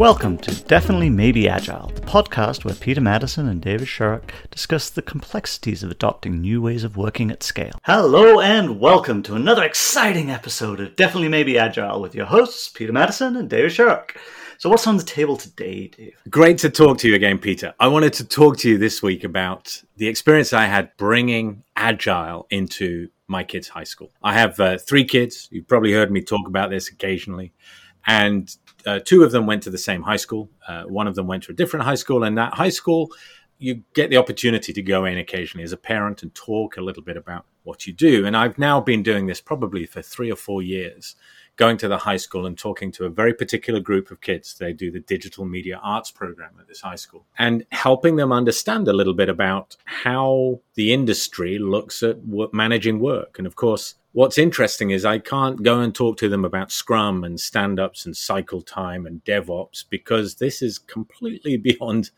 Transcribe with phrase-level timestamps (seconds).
[0.00, 5.02] Welcome to Definitely Maybe Agile, the podcast where Peter Madison and David Sharrock discuss the
[5.02, 7.78] complexities of adopting new ways of working at scale.
[7.84, 12.94] Hello and welcome to another exciting episode of Definitely Maybe Agile with your hosts, Peter
[12.94, 14.16] Madison and David Sharrock.
[14.56, 16.14] So, what's on the table today, Dave?
[16.30, 17.74] Great to talk to you again, Peter.
[17.78, 22.46] I wanted to talk to you this week about the experience I had bringing Agile
[22.48, 24.10] into my kids' high school.
[24.22, 25.46] I have uh, three kids.
[25.50, 27.52] You've probably heard me talk about this occasionally.
[28.06, 28.50] And
[28.86, 30.48] uh, two of them went to the same high school.
[30.66, 33.10] Uh, one of them went to a different high school, and that high school,
[33.58, 37.02] you get the opportunity to go in occasionally as a parent and talk a little
[37.02, 38.26] bit about what you do.
[38.26, 41.16] And I've now been doing this probably for three or four years,
[41.60, 44.54] going to the high school and talking to a very particular group of kids.
[44.54, 48.88] They do the digital media arts program at this high school and helping them understand
[48.88, 52.16] a little bit about how the industry looks at
[52.54, 53.36] managing work.
[53.36, 57.24] And of course, what's interesting is I can't go and talk to them about Scrum
[57.24, 62.10] and stand ups and cycle time and DevOps because this is completely beyond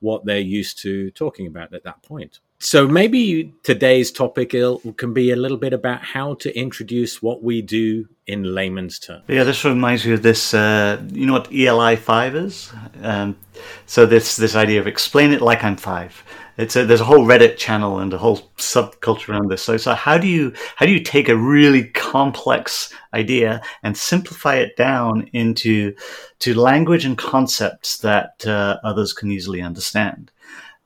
[0.00, 2.40] what they're used to talking about at that point.
[2.58, 7.60] So maybe today's topic can be a little bit about how to introduce what we
[7.60, 9.24] do in layman's terms.
[9.28, 10.54] Yeah, this reminds me of this.
[10.54, 12.72] Uh, you know what ELI five is?
[13.02, 13.36] Um,
[13.84, 16.24] so this this idea of explain it like I'm five
[16.58, 19.62] it's a, there's a whole Reddit channel and a whole subculture around this.
[19.62, 24.56] So, so how do you how do you take a really complex idea and simplify
[24.56, 25.94] it down into
[26.40, 30.30] to language and concepts that uh, others can easily understand?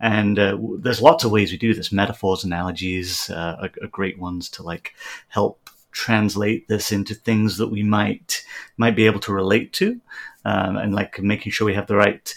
[0.01, 1.93] And uh, there's lots of ways we do this.
[1.93, 4.95] Metaphors, analogies uh, are, are great ones to like
[5.29, 8.45] help translate this into things that we might
[8.77, 10.01] might be able to relate to,
[10.45, 12.35] um, and like making sure we have the right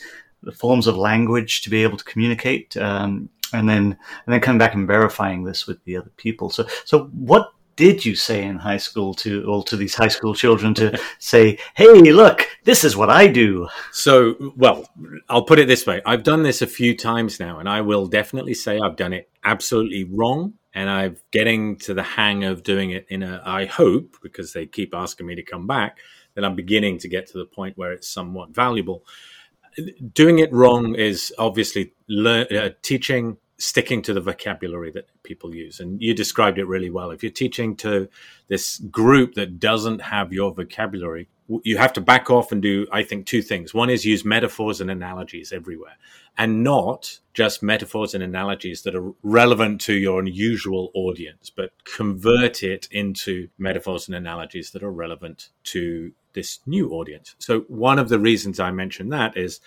[0.55, 4.73] forms of language to be able to communicate, um, and then and then coming back
[4.73, 6.49] and verifying this with the other people.
[6.49, 10.33] So so what did you say in high school to all to these high school
[10.33, 13.67] children to say, "Hey, look, this is what I do"?
[13.91, 14.89] So, well,
[15.29, 18.07] I'll put it this way: I've done this a few times now, and I will
[18.07, 20.53] definitely say I've done it absolutely wrong.
[20.75, 23.41] And I'm getting to the hang of doing it in a.
[23.45, 25.99] I hope because they keep asking me to come back
[26.33, 29.03] that I'm beginning to get to the point where it's somewhat valuable
[30.13, 35.79] doing it wrong is obviously learn, uh, teaching sticking to the vocabulary that people use.
[35.79, 37.11] And you described it really well.
[37.11, 38.09] If you're teaching to
[38.47, 41.29] this group that doesn't have your vocabulary
[41.63, 43.73] you have to back off and do i think two things.
[43.73, 45.97] One is use metaphors and analogies everywhere
[46.37, 52.63] and not just metaphors and analogies that are relevant to your unusual audience but convert
[52.63, 57.35] it into metaphors and analogies that are relevant to this new audience.
[57.39, 59.59] So one of the reasons I mention that is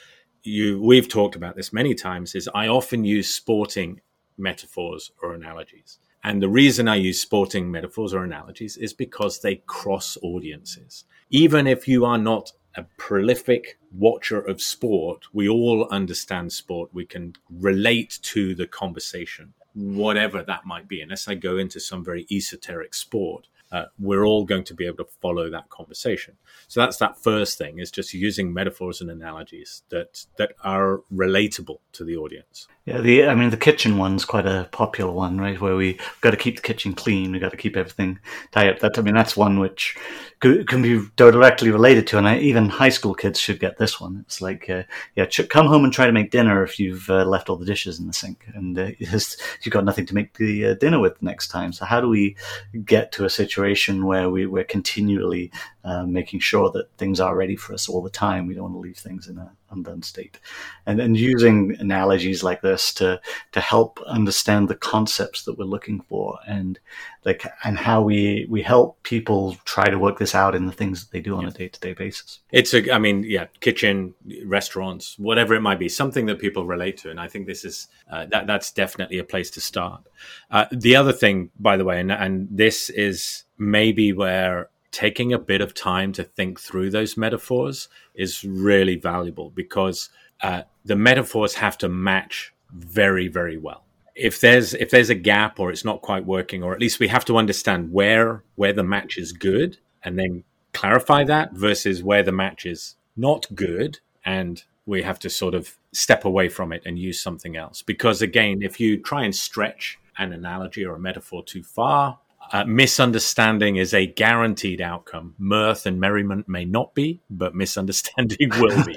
[0.46, 4.00] you we've talked about this many times is I often use sporting
[4.38, 5.98] metaphors or analogies.
[6.22, 11.04] And the reason I use sporting metaphors or analogies is because they cross audiences.
[11.30, 16.90] Even if you are not a prolific watcher of sport, we all understand sport.
[16.92, 22.04] We can relate to the conversation, whatever that might be, unless I go into some
[22.04, 26.36] very esoteric sport uh, we're all going to be able to follow that conversation.
[26.68, 31.78] So that's that first thing is just using metaphors and analogies that that are relatable
[31.92, 32.68] to the audience.
[32.86, 35.60] Yeah, the I mean the kitchen one's quite a popular one, right?
[35.60, 38.20] Where we got to keep the kitchen clean, we got to keep everything
[38.52, 38.78] tied up.
[38.78, 39.96] That I mean that's one which
[40.40, 44.18] can be directly related to, and I, even high school kids should get this one.
[44.26, 44.82] It's like, uh,
[45.14, 47.98] yeah, come home and try to make dinner if you've uh, left all the dishes
[47.98, 51.48] in the sink, and uh, you've got nothing to make the uh, dinner with next
[51.48, 51.72] time.
[51.72, 52.36] So how do we
[52.84, 55.50] get to a situation where we, we're continually
[55.86, 58.48] uh, making sure that things are ready for us all the time?
[58.48, 60.40] We don't want to leave things in an undone state,
[60.84, 63.20] and and using analogies like this to
[63.52, 66.80] to help understand the concepts that we're looking for, and
[67.24, 71.04] like and how we we help people try to work this out in the things
[71.04, 71.50] that they do on yeah.
[71.50, 72.40] a day to day basis.
[72.50, 74.14] It's a, I mean, yeah, kitchen,
[74.44, 77.86] restaurants, whatever it might be, something that people relate to, and I think this is
[78.10, 80.02] uh, that that's definitely a place to start.
[80.50, 85.38] Uh, the other thing, by the way, and and this is maybe where taking a
[85.38, 90.08] bit of time to think through those metaphors is really valuable because
[90.40, 93.84] uh, the metaphors have to match very very well.
[94.14, 97.08] If there's if there's a gap or it's not quite working or at least we
[97.08, 102.22] have to understand where where the match is good and then clarify that versus where
[102.22, 106.82] the match is not good and we have to sort of step away from it
[106.86, 107.82] and use something else.
[107.82, 112.18] Because again if you try and stretch an analogy or a metaphor too far
[112.52, 115.34] uh, misunderstanding is a guaranteed outcome.
[115.38, 118.94] Mirth and merriment may not be, but misunderstanding will be.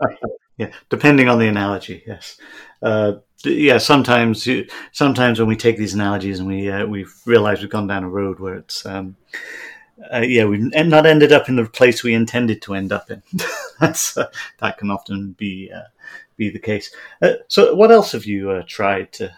[0.58, 2.02] yeah, depending on the analogy.
[2.06, 2.38] Yes.
[2.82, 3.78] Uh, yeah.
[3.78, 4.48] Sometimes,
[4.92, 8.08] sometimes when we take these analogies and we uh, we realize we've gone down a
[8.08, 9.16] road where it's um,
[10.12, 13.22] uh, yeah we've not ended up in the place we intended to end up in.
[13.80, 15.88] That's, uh, that can often be uh,
[16.36, 16.94] be the case.
[17.48, 19.34] So, what else have you tried to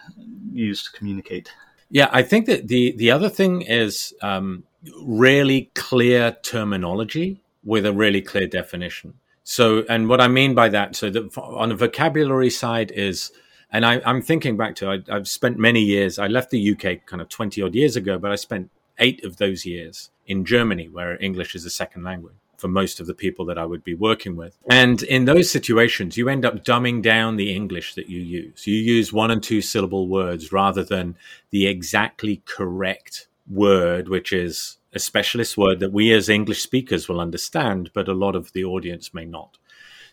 [0.51, 1.51] use to communicate?
[1.89, 4.63] Yeah, I think that the the other thing is um,
[5.03, 9.15] really clear terminology with a really clear definition.
[9.43, 13.31] So, and what I mean by that, so that on the vocabulary side is,
[13.71, 16.17] and I, am thinking back to, I, I've spent many years.
[16.17, 19.37] I left the UK kind of twenty odd years ago, but I spent eight of
[19.37, 23.45] those years in Germany, where English is a second language for most of the people
[23.45, 24.57] that I would be working with.
[24.69, 28.65] And in those situations, you end up dumbing down the English that you use.
[28.67, 31.17] You use one and two syllable words rather than
[31.51, 37.19] the exactly correct word, which is a specialist word that we as English speakers will
[37.19, 39.57] understand, but a lot of the audience may not.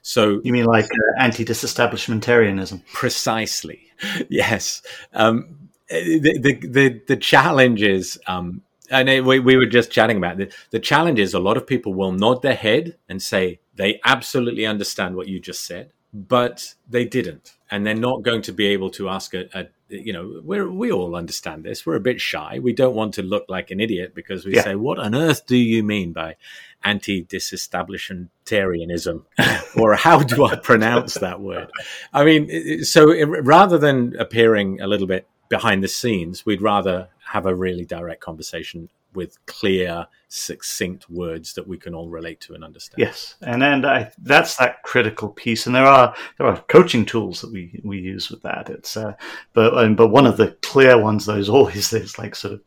[0.03, 2.83] So you mean like uh, anti-disestablishmentarianism?
[2.93, 3.81] Precisely.
[4.29, 4.83] Yes.
[5.13, 8.63] Um, the, the, the the challenge is, um,
[8.93, 10.55] and we we were just chatting about it.
[10.71, 14.65] The challenge is a lot of people will nod their head and say they absolutely
[14.67, 18.91] understand what you just said, but they didn't, and they're not going to be able
[18.91, 21.87] to ask a, a you know, we we all understand this.
[21.87, 22.59] We're a bit shy.
[22.61, 24.63] We don't want to look like an idiot because we yeah.
[24.63, 26.37] say, "What on earth do you mean by
[26.85, 29.25] anti-disestablishmentarianism?"
[29.77, 31.71] or how do I pronounce that word?
[32.13, 37.09] I mean, so it, rather than appearing a little bit behind the scenes, we'd rather
[37.25, 42.55] have a really direct conversation with clear, succinct words that we can all relate to
[42.55, 42.99] and understand.
[42.99, 45.67] Yes, and and I, that's that critical piece.
[45.67, 48.71] And there are there are coaching tools that we we use with that.
[48.71, 49.15] It's uh,
[49.53, 52.61] but um, but one of the clear ones though is always this like sort of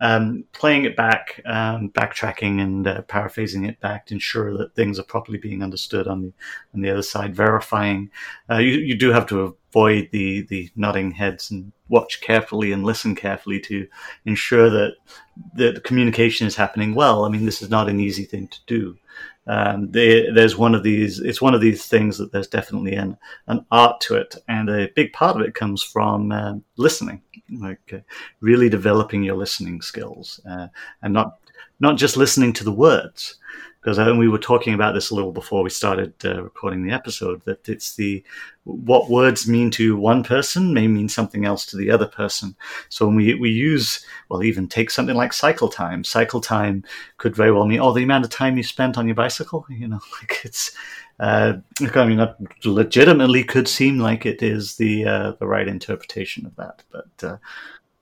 [0.00, 4.98] um, playing it back, um, backtracking and uh, paraphrasing it back to ensure that things
[4.98, 6.32] are properly being understood on the
[6.74, 8.10] on the other side, verifying.
[8.50, 12.84] Uh, you you do have to avoid the the nodding heads and watch carefully and
[12.84, 13.86] listen carefully to
[14.24, 14.96] ensure that
[15.54, 17.24] the communication is happening well.
[17.24, 18.98] I mean, this is not an easy thing to do.
[19.48, 21.20] Um, they, there's one of these.
[21.20, 23.16] It's one of these things that there's definitely an
[23.46, 27.22] an art to it, and a big part of it comes from uh, listening,
[27.60, 27.98] like uh,
[28.40, 30.66] really developing your listening skills, uh,
[31.02, 31.38] and not
[31.78, 33.36] not just listening to the words,
[33.86, 36.92] because uh, we were talking about this a little before we started uh, recording the
[36.92, 38.20] episode that it's the
[38.64, 42.56] what words mean to one person may mean something else to the other person.
[42.88, 46.02] So when we, we use well even take something like cycle time.
[46.02, 46.82] Cycle time
[47.18, 49.86] could very well mean oh the amount of time you spent on your bicycle you
[49.86, 50.76] know like it's
[51.18, 51.54] uh,
[51.94, 56.54] I mean, that legitimately could seem like it is the uh, the right interpretation of
[56.56, 57.36] that, but uh,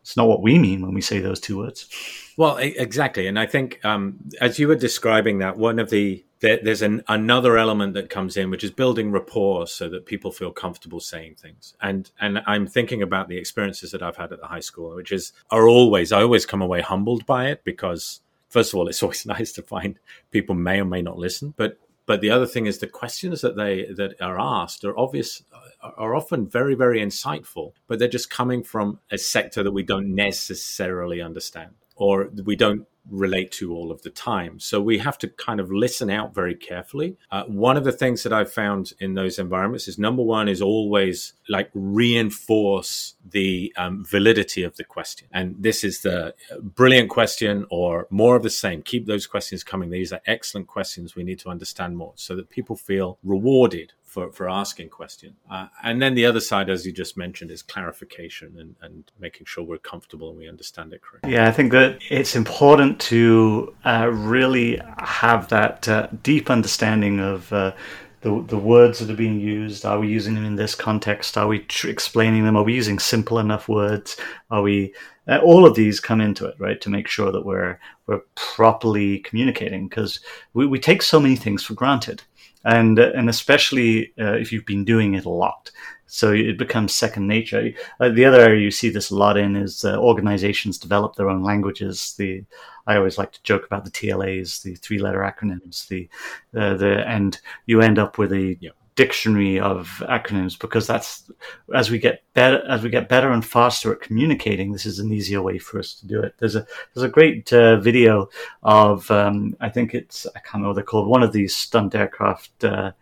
[0.05, 1.89] it's not what we mean when we say those two words.
[2.37, 6.61] Well, exactly, and I think um, as you were describing that, one of the there,
[6.63, 10.51] there's an, another element that comes in, which is building rapport so that people feel
[10.51, 11.75] comfortable saying things.
[11.81, 15.11] And and I'm thinking about the experiences that I've had at the high school, which
[15.11, 18.21] is are always I always come away humbled by it because
[18.51, 19.99] first of all, it's always nice to find
[20.31, 23.57] people may or may not listen, but but the other thing is the questions that
[23.57, 25.43] they that are asked are obvious
[25.83, 30.15] are often very very insightful but they're just coming from a sector that we don't
[30.15, 34.59] necessarily understand or we don't relate to all of the time.
[34.59, 37.17] So we have to kind of listen out very carefully.
[37.31, 40.63] Uh, one of the things that I've found in those environments is number one is
[40.63, 45.29] always like reinforce the um, validity of the question.
[45.33, 48.83] And this is the brilliant question or more of the same.
[48.83, 49.91] Keep those questions coming.
[49.91, 51.15] These are excellent questions.
[51.15, 55.35] We need to understand more so that people feel rewarded for, for asking questions.
[55.51, 59.45] Uh, and then the other side, as you just mentioned, is clarification and, and making
[59.45, 61.33] sure we're comfortable and we understand it correctly.
[61.33, 67.53] Yeah, I think that it's important to uh, really have that uh, deep understanding of.
[67.53, 67.73] Uh,
[68.21, 71.47] the, the words that are being used are we using them in this context are
[71.47, 74.17] we tr- explaining them are we using simple enough words
[74.51, 74.95] are we
[75.29, 79.19] uh, all of these come into it right to make sure that we're we're properly
[79.19, 80.21] communicating because
[80.55, 82.23] we, we take so many things for granted
[82.65, 85.71] and and especially uh, if you've been doing it a lot.
[86.07, 87.73] So it becomes second nature.
[87.99, 91.29] Uh, the other area you see this a lot in is uh, organizations develop their
[91.29, 92.15] own languages.
[92.17, 92.45] The
[92.87, 95.89] I always like to joke about the TLAs, the three-letter acronyms.
[95.89, 96.09] The
[96.57, 98.57] uh, the and you end up with a
[98.97, 101.31] dictionary of acronyms because that's
[101.75, 105.13] as we get better as we get better and faster at communicating this is an
[105.13, 106.35] easier way for us to do it.
[106.39, 108.29] There's a there's a great uh, video
[108.63, 111.95] of um, i think it's i can't remember what they're called one of these stunt
[111.95, 112.93] aircraft uh,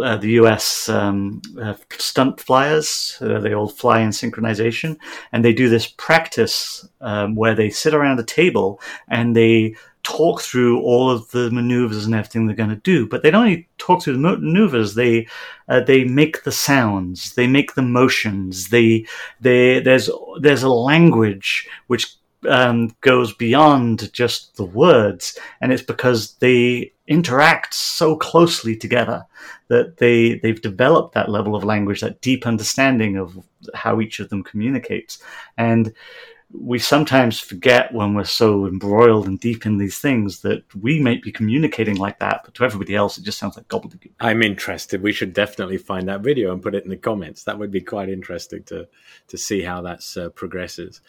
[0.00, 4.96] uh, the US um, uh, stunt flyers, uh, they all fly in synchronization,
[5.32, 10.42] and they do this practice um, where they sit around a table and they talk
[10.42, 13.06] through all of the maneuvers and everything they're going to do.
[13.06, 15.26] But they don't only talk through the maneuvers; they
[15.68, 18.68] uh, they make the sounds, they make the motions.
[18.68, 19.06] They
[19.40, 20.08] they there's
[20.40, 22.14] there's a language which
[22.48, 29.24] um, goes beyond just the words, and it's because they interact so closely together
[29.68, 33.36] that they they've developed that level of language, that deep understanding of
[33.74, 35.22] how each of them communicates,
[35.56, 35.92] and
[36.56, 41.22] we sometimes forget when we're so embroiled and deep in these things that we might
[41.22, 44.12] be communicating like that, but to everybody else, it just sounds like gobbledygook.
[44.20, 45.02] I'm interested.
[45.02, 47.44] We should definitely find that video and put it in the comments.
[47.44, 48.88] That would be quite interesting to
[49.28, 51.00] to see how that uh, progresses.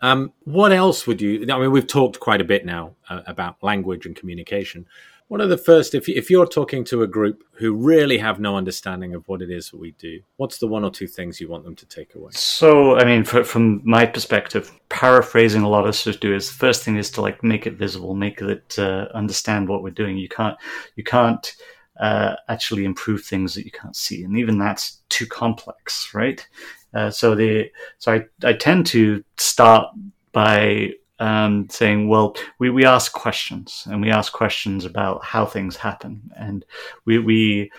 [0.00, 1.46] Um, what else would you?
[1.50, 4.86] I mean, we've talked quite a bit now uh, about language and communication.
[5.28, 8.56] What are the first, if, if you're talking to a group who really have no
[8.56, 11.48] understanding of what it is that we do, what's the one or two things you
[11.48, 12.30] want them to take away?
[12.32, 16.58] So, I mean, for, from my perspective, paraphrasing a lot of stuff do is the
[16.58, 20.18] first thing is to like make it visible, make it uh, understand what we're doing.
[20.18, 20.56] You can't,
[20.94, 21.54] you can't
[21.98, 26.46] uh, actually improve things that you can't see, and even that's too complex, right?
[26.92, 29.94] Uh, so the so I, I tend to start
[30.32, 35.76] by um, saying, well, we, we ask questions and we ask questions about how things
[35.76, 36.30] happen.
[36.36, 36.64] And
[37.04, 37.70] we, we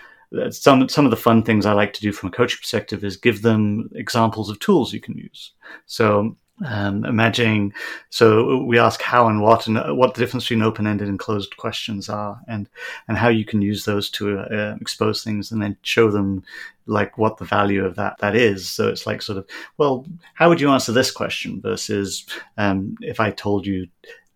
[0.50, 3.16] some some of the fun things I like to do from a coaching perspective is
[3.16, 5.52] give them examples of tools you can use.
[5.86, 7.72] So um, imagining,
[8.10, 12.08] so we ask how and what, and what the difference between open-ended and closed questions
[12.08, 12.68] are, and
[13.08, 16.42] and how you can use those to uh, expose things, and then show them
[16.86, 18.68] like what the value of that that is.
[18.68, 19.46] So it's like sort of,
[19.76, 22.24] well, how would you answer this question versus
[22.56, 23.88] um, if I told you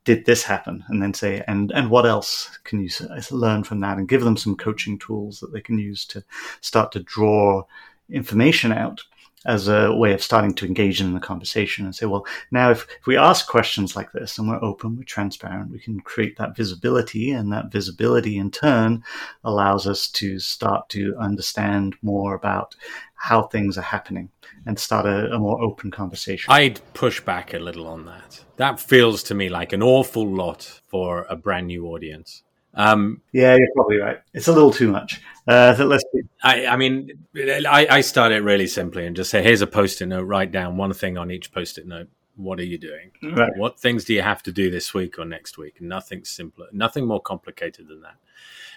[0.04, 2.88] did this happen and then say and and what else can you
[3.30, 6.24] learn from that and give them some coaching tools that they can use to
[6.62, 7.62] start to draw
[8.08, 9.02] information out
[9.46, 12.86] as a way of starting to engage in the conversation and say, well, now if,
[13.00, 16.54] if we ask questions like this and we're open, we're transparent, we can create that
[16.54, 19.02] visibility, and that visibility in turn
[19.42, 22.76] allows us to start to understand more about
[23.14, 24.28] how things are happening
[24.66, 26.52] and start a, a more open conversation.
[26.52, 28.44] I'd push back a little on that.
[28.56, 32.42] That feels to me like an awful lot for a brand new audience.
[32.74, 34.20] Um, yeah, you're probably right.
[34.32, 35.20] It's a little too much.
[35.46, 36.04] Uh, let's.
[36.12, 39.66] Be- I, I mean, I, I start it really simply and just say, "Here's a
[39.66, 40.22] post-it note.
[40.22, 42.08] Write down one thing on each post-it note.
[42.36, 43.10] What are you doing?
[43.22, 43.50] Right.
[43.56, 45.80] What things do you have to do this week or next week?
[45.80, 48.16] Nothing simpler, nothing more complicated than that.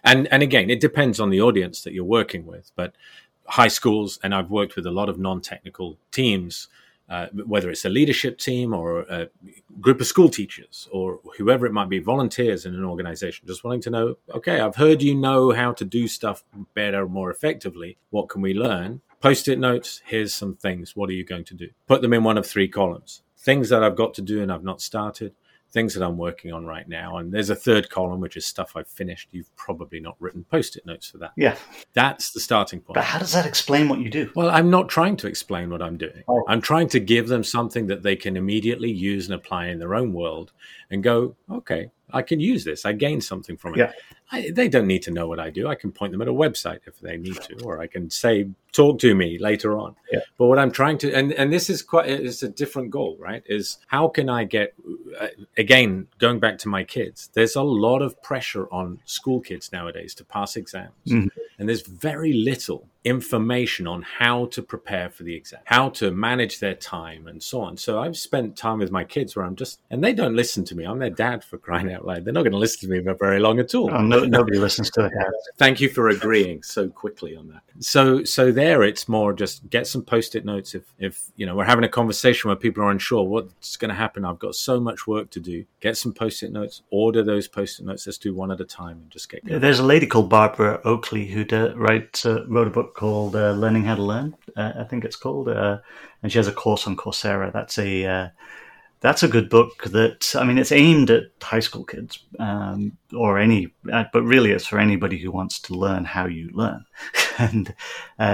[0.04, 2.72] And and again, it depends on the audience that you're working with.
[2.76, 2.96] But
[3.46, 6.68] high schools, and I've worked with a lot of non-technical teams
[7.10, 9.28] uh, whether it's a leadership team or a
[9.80, 13.82] group of school teachers or whoever it might be, volunteers in an organization, just wanting
[13.82, 16.44] to know, okay, I've heard you know how to do stuff
[16.74, 17.98] better, more effectively.
[18.10, 19.02] What can we learn?
[19.22, 20.02] Post it notes.
[20.06, 20.96] Here's some things.
[20.96, 21.70] What are you going to do?
[21.88, 23.22] Put them in one of three columns.
[23.38, 25.34] Things that I've got to do and I've not started
[25.74, 27.18] things that I'm working on right now.
[27.18, 29.28] And there's a third column, which is stuff I've finished.
[29.32, 31.32] You've probably not written post it notes for that.
[31.36, 31.58] Yeah.
[31.94, 32.96] That's the starting point.
[32.96, 34.32] But how does that explain what you do?
[34.36, 36.24] Well, I'm not trying to explain what I'm doing.
[36.28, 36.44] Oh.
[36.48, 39.96] I'm trying to give them something that they can immediately use and apply in their
[39.96, 40.54] own world
[40.92, 42.86] and go, okay, I can use this.
[42.86, 43.78] I gain something from it.
[43.78, 43.92] Yeah.
[44.32, 45.68] I, they don't need to know what I do.
[45.68, 48.50] I can point them at a website if they need to, or I can say,
[48.72, 49.96] talk to me later on.
[50.12, 50.22] Yeah.
[50.38, 53.44] But what I'm trying to, and, and this is quite, it's a different goal, right?
[53.46, 54.74] Is how can I get,
[55.20, 59.72] uh, again, going back to my kids, there's a lot of pressure on school kids
[59.72, 60.92] nowadays to pass exams.
[61.08, 61.28] Mm-hmm.
[61.60, 66.60] And there's very little information on how to prepare for the exam, how to manage
[66.60, 67.76] their time, and so on.
[67.78, 70.76] So I've spent time with my kids where I'm just, and they don't listen to
[70.76, 70.86] me.
[70.86, 72.24] I'm their dad for crying out loud.
[72.24, 73.92] They're not going to listen to me for very long at all.
[73.92, 75.32] Oh, no, nobody listens to the dad.
[75.58, 77.62] Thank you for agreeing so quickly on that.
[77.80, 80.76] So, so there, it's more just get some post-it notes.
[80.76, 83.96] If, if you know, we're having a conversation where people are unsure what's going to
[83.96, 84.24] happen.
[84.24, 85.66] I've got so much work to do.
[85.82, 86.84] Get some post-it notes.
[86.90, 88.06] Order those post-it notes.
[88.08, 89.46] Let's do one at a time and just get.
[89.46, 89.60] Going.
[89.60, 93.52] There's a lady called Barbara Oakley who did, write, uh, wrote a book called uh,
[93.52, 95.80] "Learning How to Learn." Uh, I think it's called, uh,
[96.22, 97.52] and she has a course on Coursera.
[97.52, 98.30] That's a uh,
[99.02, 99.84] that's a good book.
[99.86, 104.52] That I mean, it's aimed at high school kids um, or any, uh, but really,
[104.52, 106.86] it's for anybody who wants to learn how you learn.
[107.38, 107.74] and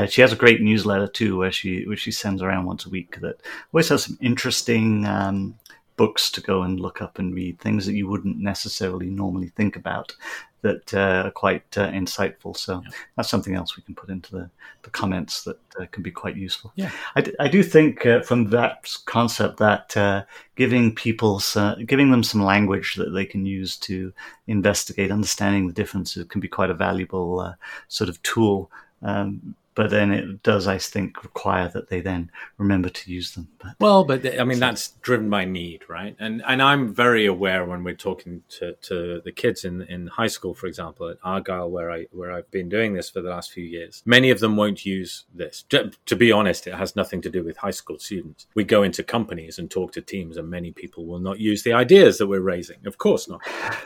[0.09, 3.19] she has a great newsletter too, where she where she sends around once a week
[3.21, 3.41] that
[3.73, 5.05] always has some interesting.
[5.05, 5.55] Um,
[5.99, 9.75] books to go and look up and read things that you wouldn't necessarily normally think
[9.75, 10.15] about
[10.61, 12.55] that uh, are quite uh, insightful.
[12.55, 12.91] So yeah.
[13.15, 14.49] that's something else we can put into the,
[14.83, 16.71] the comments that uh, can be quite useful.
[16.75, 20.23] Yeah, I, d- I do think uh, from that concept that uh,
[20.55, 21.41] giving people
[21.85, 24.13] giving them some language that they can use to
[24.47, 27.53] investigate, understanding the differences can be quite a valuable uh,
[27.89, 28.71] sort of tool.
[29.01, 33.47] Um, but then it does, I think, require that they then remember to use them.
[33.59, 36.17] But, well, but I mean, that's driven by need, right?
[36.19, 40.27] And and I'm very aware when we're talking to, to the kids in, in high
[40.27, 43.53] school, for example, at Argyle, where I where I've been doing this for the last
[43.53, 44.03] few years.
[44.05, 45.63] Many of them won't use this.
[45.69, 48.47] To, to be honest, it has nothing to do with high school students.
[48.55, 51.71] We go into companies and talk to teams, and many people will not use the
[51.71, 52.85] ideas that we're raising.
[52.85, 53.39] Of course not.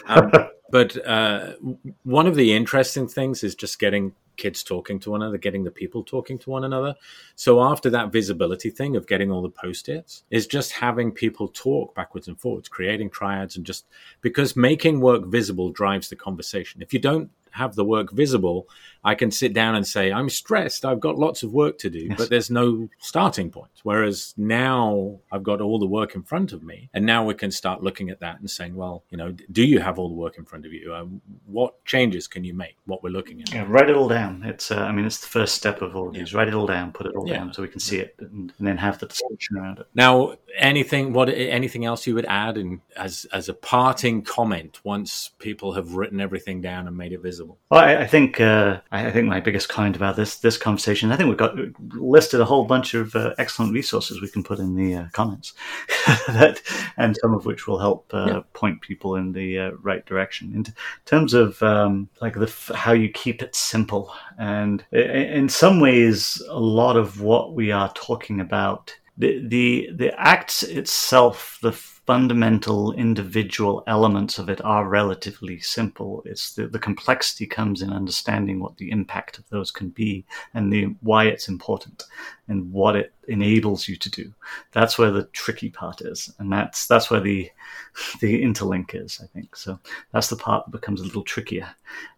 [0.07, 0.31] Um,
[0.73, 1.53] but uh,
[2.01, 5.69] one of the interesting things is just getting kids talking to one another, getting the
[5.69, 6.95] people talking to one another.
[7.35, 11.93] So after that visibility thing of getting all the post-its is just having people talk
[11.93, 13.85] backwards and forwards, creating triads and just
[14.21, 16.81] because making work visible drives the conversation.
[16.81, 18.67] If you don't have the work visible,
[19.05, 20.85] I can sit down and say, I'm stressed.
[20.85, 22.17] I've got lots of work to do, yes.
[22.17, 23.71] but there's no starting point.
[23.83, 26.89] Whereas now I've got all the work in front of me.
[26.93, 29.79] And now we can start looking at that and saying, well, you know, do you
[29.79, 30.93] have all the work in front of you?
[30.95, 32.77] Um, what changes can you make?
[32.85, 33.53] What we're looking at.
[33.53, 34.41] Yeah, write it all down.
[34.43, 36.31] It's, uh, I mean, it's the first step of all of these.
[36.31, 36.39] Yeah.
[36.39, 37.39] Write it all down, put it all yeah.
[37.39, 39.87] down so we can see it and, and, then have the discussion around it.
[39.93, 45.31] Now, anything, what, anything else you would add in, as, as a parting comment once
[45.39, 47.42] people have written everything down and made it visible?
[47.47, 51.11] Well, I, I think, uh, I think my biggest comment about this this conversation.
[51.11, 51.55] I think we've got
[51.95, 55.53] listed a whole bunch of uh, excellent resources we can put in the uh, comments,
[56.27, 56.61] that
[56.97, 58.41] and some of which will help uh, yeah.
[58.53, 60.53] point people in the uh, right direction.
[60.53, 60.65] In
[61.05, 66.59] terms of um, like the how you keep it simple, and in some ways, a
[66.59, 71.71] lot of what we are talking about the the the act itself, the
[72.05, 76.21] fundamental individual elements of it are relatively simple.
[76.25, 80.71] It's the, the complexity comes in understanding what the impact of those can be and
[80.71, 82.03] the why it's important
[82.47, 84.33] and what it enables you to do.
[84.71, 87.49] That's where the tricky part is, and that's that's where the
[88.21, 89.19] the interlink is.
[89.23, 89.79] I think so.
[90.11, 91.67] That's the part that becomes a little trickier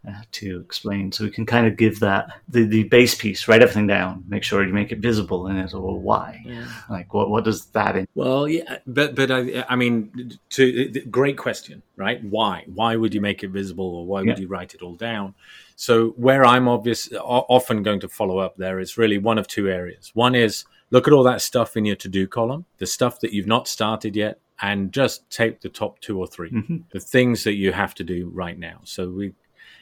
[0.08, 1.12] uh, to explain.
[1.12, 4.44] So we can kind of give that the, the base piece, write everything down, make
[4.44, 6.42] sure you make it visible, and it's well, why?
[6.46, 6.68] Yeah.
[6.90, 7.96] Like what what does that?
[7.96, 12.24] In- well, yeah, but but I I mean, to great question, right?
[12.24, 14.40] Why why would you make it visible, or why would yeah.
[14.40, 15.36] you write it all down?
[15.76, 19.70] So where I'm obvious often going to follow up there is really one of two
[19.70, 20.12] areas.
[20.14, 23.34] One is look at all that stuff in your to do column, the stuff that
[23.34, 26.78] you've not started yet, and just take the top two or 3 mm-hmm.
[26.92, 28.80] the things that you have to do right now.
[28.86, 29.34] So we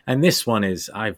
[0.08, 1.18] and this one is I've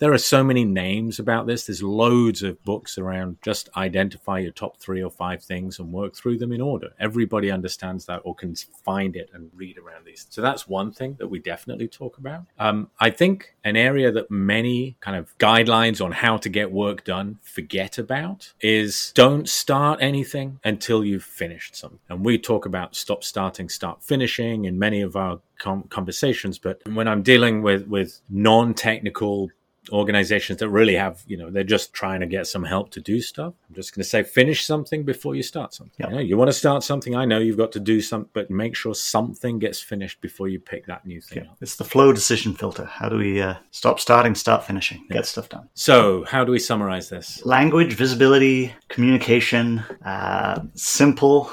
[0.00, 1.66] there are so many names about this.
[1.66, 6.16] There's loads of books around just identify your top three or five things and work
[6.16, 6.90] through them in order.
[6.98, 10.26] Everybody understands that or can find it and read around these.
[10.30, 12.46] So that's one thing that we definitely talk about.
[12.58, 17.04] Um, I think an area that many kind of guidelines on how to get work
[17.04, 22.00] done forget about is don't start anything until you've finished something.
[22.08, 26.58] And we talk about stop starting, start finishing in many of our com- conversations.
[26.58, 29.50] But when I'm dealing with with non-technical
[29.92, 33.20] organizations that really have, you know, they're just trying to get some help to do
[33.20, 33.54] stuff.
[33.68, 36.06] I'm just going to say, finish something before you start something.
[36.06, 37.16] You, know, you, want to start something.
[37.16, 40.60] I know you've got to do something, but make sure something gets finished before you
[40.60, 41.50] pick that new thing yeah.
[41.60, 42.84] It's the flow decision filter.
[42.84, 45.16] How do we uh, stop starting, start finishing, yeah.
[45.16, 45.68] get stuff done?
[45.74, 47.44] So, how do we summarize this?
[47.44, 51.50] Language, visibility, communication, uh, simple,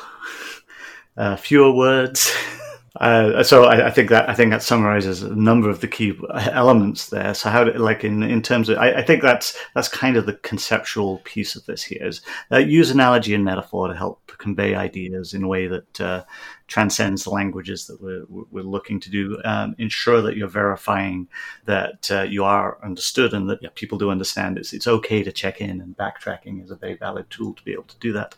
[1.18, 2.36] uh, fewer words.
[3.00, 6.18] Uh, so I, I, think that I think that summarizes a number of the key
[6.52, 7.34] elements there.
[7.34, 10.26] So how, do, like in in terms of, I, I, think that's that's kind of
[10.26, 14.76] the conceptual piece of this here is uh, use analogy and metaphor to help convey
[14.76, 16.24] ideas in a way that uh,
[16.68, 19.40] transcends the languages that we're, we're looking to do.
[19.46, 21.28] Um, ensure that you're verifying
[21.66, 24.58] that uh, you are understood and that people do understand.
[24.58, 27.74] It's, it's okay to check in, and backtracking is a very valid tool to be
[27.74, 28.36] able to do that.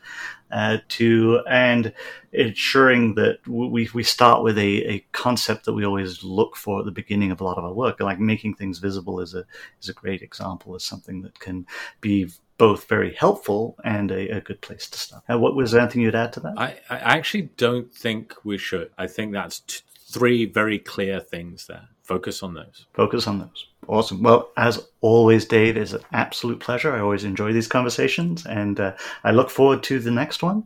[0.52, 1.94] Uh, to and
[2.32, 6.86] ensuring that we we start with a, a concept that we always look for at
[6.86, 9.46] the beginning of a lot of our work, like making things visible is a
[9.82, 11.66] is a great example is something that can
[12.02, 15.24] be both very helpful and a, a good place to start.
[15.32, 16.54] Uh, what was there anything you'd add to that?
[16.58, 18.92] I, I actually don't think we should.
[18.98, 21.88] I think that's t- three very clear things there.
[22.04, 22.88] Focus on those.
[22.94, 23.68] Focus on those.
[23.88, 24.22] Awesome.
[24.22, 26.94] Well, as always, Dave, it's an absolute pleasure.
[26.94, 30.64] I always enjoy these conversations, and uh, I look forward to the next one.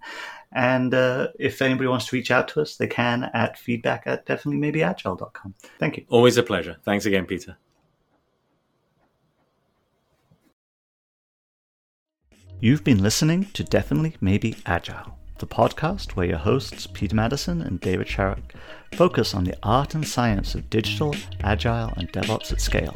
[0.53, 4.25] And uh, if anybody wants to reach out to us, they can at feedback at
[4.25, 5.55] definitelymaybeagile.com.
[5.79, 6.05] Thank you.
[6.09, 6.77] Always a pleasure.
[6.83, 7.57] Thanks again, Peter.
[12.59, 17.81] You've been listening to Definitely Maybe Agile, the podcast where your hosts, Peter Madison and
[17.81, 18.53] David Sharrock,
[18.93, 22.95] focus on the art and science of digital, agile, and DevOps at scale.